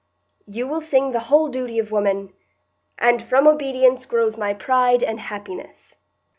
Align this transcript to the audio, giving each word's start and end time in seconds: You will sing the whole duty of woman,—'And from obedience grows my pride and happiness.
You 0.47 0.65
will 0.67 0.81
sing 0.81 1.11
the 1.11 1.19
whole 1.29 1.47
duty 1.47 1.77
of 1.77 1.91
woman,—'And 1.91 3.21
from 3.21 3.45
obedience 3.47 4.07
grows 4.07 4.35
my 4.35 4.51
pride 4.51 5.03
and 5.03 5.19
happiness. 5.19 5.97